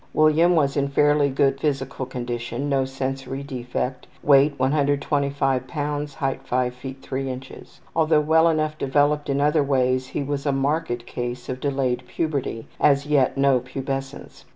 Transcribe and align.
William 0.15 0.55
was 0.55 0.75
in 0.75 0.87
fairly 0.87 1.29
good 1.29 1.59
physical 1.59 2.07
condition. 2.07 2.67
No 2.67 2.85
sensory 2.85 3.43
defect. 3.43 4.07
Weight 4.23 4.57
125 4.57 5.67
lbs.; 5.67 6.15
height 6.15 6.41
5 6.43 6.73
ft. 6.73 6.99
3 7.03 7.29
in. 7.29 7.43
Although 7.95 8.21
well 8.21 8.49
enough 8.49 8.79
developed 8.79 9.29
in 9.29 9.39
other 9.39 9.61
ways 9.61 10.07
he 10.07 10.23
was 10.23 10.47
a 10.47 10.51
marked 10.51 11.05
case 11.05 11.49
of 11.49 11.59
delayed 11.59 12.07
puberty; 12.07 12.65
as 12.79 13.05
yet 13.05 13.37
no 13.37 13.59
pubescence. 13.59 14.45